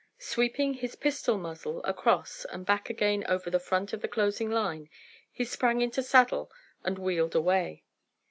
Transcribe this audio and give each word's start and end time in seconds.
Sweeping 0.17 0.73
his 0.73 0.95
pistol 0.95 1.37
muzzle 1.37 1.83
across 1.83 2.43
and 2.45 2.65
back 2.65 2.89
again 2.89 3.23
over 3.29 3.51
the 3.51 3.59
front 3.59 3.93
of 3.93 4.01
the 4.01 4.07
closing 4.07 4.49
line, 4.49 4.89
he 5.31 5.43
sprang 5.45 5.79
into 5.79 6.01
saddle 6.01 6.49
and 6.83 6.97
wheeled 6.97 7.35
away. 7.35 7.83